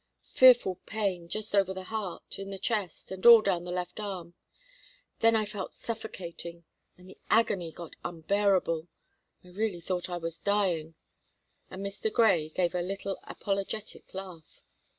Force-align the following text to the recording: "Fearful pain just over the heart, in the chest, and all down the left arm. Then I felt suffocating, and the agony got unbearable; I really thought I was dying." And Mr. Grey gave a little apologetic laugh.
"Fearful 0.33 0.79
pain 0.87 1.29
just 1.29 1.53
over 1.53 1.75
the 1.75 1.83
heart, 1.83 2.39
in 2.39 2.49
the 2.49 2.57
chest, 2.57 3.11
and 3.11 3.23
all 3.23 3.39
down 3.39 3.65
the 3.65 3.71
left 3.71 3.99
arm. 3.99 4.33
Then 5.19 5.35
I 5.35 5.45
felt 5.45 5.75
suffocating, 5.75 6.63
and 6.97 7.07
the 7.07 7.19
agony 7.29 7.71
got 7.71 7.95
unbearable; 8.03 8.87
I 9.43 9.47
really 9.49 9.79
thought 9.79 10.09
I 10.09 10.17
was 10.17 10.39
dying." 10.39 10.95
And 11.69 11.85
Mr. 11.85 12.11
Grey 12.11 12.49
gave 12.49 12.73
a 12.73 12.81
little 12.81 13.19
apologetic 13.27 14.11
laugh. 14.15 14.65